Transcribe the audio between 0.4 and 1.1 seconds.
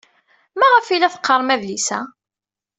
Maɣef ay